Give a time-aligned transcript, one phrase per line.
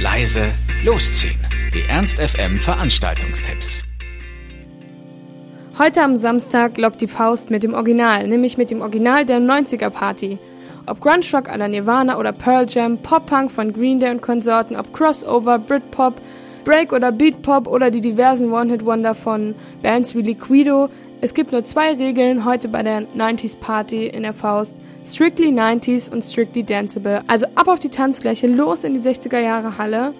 [0.00, 0.52] leise,
[0.84, 1.38] losziehen.
[1.74, 3.82] Die Ernst FM Veranstaltungstipps.
[5.78, 9.90] Heute am Samstag lockt die Faust mit dem Original, nämlich mit dem Original der 90er
[9.90, 10.38] Party.
[10.86, 14.92] Ob Grunge Rock aller Nirvana oder Pearl Jam, Pop-Punk von Green Day und Konsorten, ob
[14.92, 16.14] Crossover, Britpop,
[16.64, 20.88] Break oder Beatpop oder die diversen One-Hit-Wonder von Bands wie Liquido.
[21.20, 24.76] Es gibt nur zwei Regeln heute bei der 90s Party in der Faust.
[25.08, 27.22] Strictly 90s und Strictly Danceable.
[27.28, 30.12] Also ab auf die Tanzfläche, los in die 60er Jahre Halle.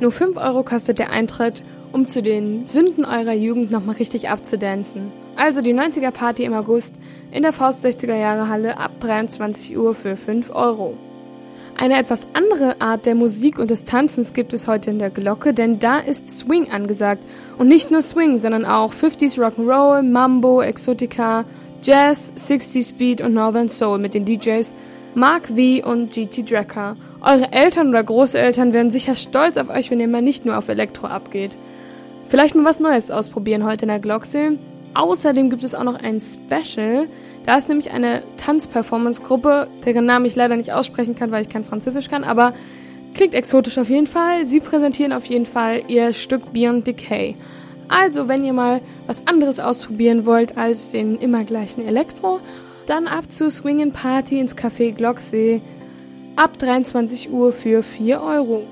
[0.00, 5.10] Nur 5 Euro kostet der Eintritt, um zu den Sünden eurer Jugend nochmal richtig abzudancen.
[5.34, 6.94] Also die 90er Party im August
[7.32, 10.96] in der Faust 60er Jahre Halle ab 23 Uhr für 5 Euro.
[11.76, 15.52] Eine etwas andere Art der Musik und des Tanzens gibt es heute in der Glocke,
[15.52, 17.22] denn da ist Swing angesagt.
[17.58, 21.44] Und nicht nur Swing, sondern auch 50s Rock'n'Roll, Mambo, Exotica,
[21.86, 24.74] Jazz, 60s Beat und Northern Soul mit den DJs
[25.14, 26.94] Mark V und GT Drecker.
[27.20, 30.68] Eure Eltern oder Großeltern werden sicher stolz auf euch, wenn ihr mal nicht nur auf
[30.68, 31.56] Elektro abgeht.
[32.26, 34.58] Vielleicht mal was Neues ausprobieren heute in der Glocksee.
[34.94, 37.06] Außerdem gibt es auch noch ein Special.
[37.46, 41.62] Da ist nämlich eine Tanzperformance-Gruppe, deren Namen ich leider nicht aussprechen kann, weil ich kein
[41.62, 42.52] Französisch kann, aber
[43.14, 44.44] klingt exotisch auf jeden Fall.
[44.44, 47.36] Sie präsentieren auf jeden Fall ihr Stück Beyond Decay.
[47.88, 52.40] Also, wenn ihr mal was anderes ausprobieren wollt als den immer gleichen Elektro,
[52.86, 55.60] dann ab zu Swingen Party ins Café Glocksee
[56.36, 58.62] ab 23 Uhr für 4 Euro.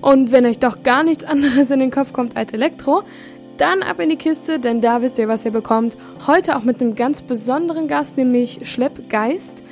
[0.00, 3.02] Und wenn euch doch gar nichts anderes in den Kopf kommt als Elektro,
[3.56, 5.96] dann ab in die Kiste, denn da wisst ihr, was ihr bekommt.
[6.26, 9.62] Heute auch mit einem ganz besonderen Gast, nämlich Schleppgeist.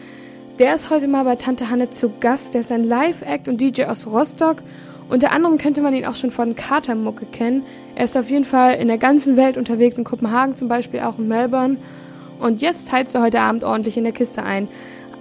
[0.59, 2.55] Der ist heute mal bei Tante Hanne zu Gast.
[2.55, 4.57] Der ist ein Live-Act und DJ aus Rostock.
[5.08, 7.64] Unter anderem könnte man ihn auch schon von Katermucke kennen.
[7.95, 11.19] Er ist auf jeden Fall in der ganzen Welt unterwegs, in Kopenhagen zum Beispiel, auch
[11.19, 11.77] in Melbourne.
[12.39, 14.69] Und jetzt heizt er heute Abend ordentlich in der Kiste ein.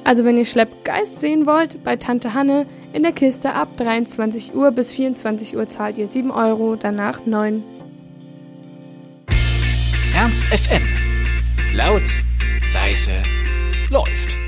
[0.04, 4.72] Also wenn ihr Schleppgeist sehen wollt, bei Tante Hanne in der Kiste ab 23 Uhr
[4.72, 7.64] bis 24 Uhr zahlt ihr 7 Euro, danach 9.
[10.16, 10.82] Ernst FM.
[11.74, 12.04] Laut,
[12.74, 13.24] leise,
[13.90, 14.41] läuft.